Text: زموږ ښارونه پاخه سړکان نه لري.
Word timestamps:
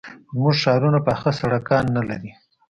زموږ 0.31 0.55
ښارونه 0.61 0.99
پاخه 1.07 1.31
سړکان 1.41 1.85
نه 1.95 2.01
لري. 2.09 2.31